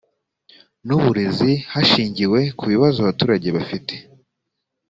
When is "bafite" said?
3.57-3.93